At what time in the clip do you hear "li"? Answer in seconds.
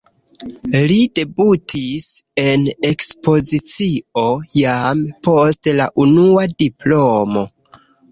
0.91-0.95